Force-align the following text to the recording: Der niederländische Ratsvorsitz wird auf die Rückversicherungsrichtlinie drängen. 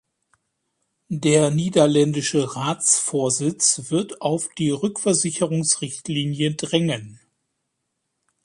Der 1.13 1.51
niederländische 1.51 2.55
Ratsvorsitz 2.55 3.91
wird 3.91 4.19
auf 4.19 4.49
die 4.57 4.71
Rückversicherungsrichtlinie 4.71 6.55
drängen. 6.55 7.19